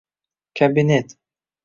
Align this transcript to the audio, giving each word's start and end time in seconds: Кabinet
Кabinet 0.57 1.09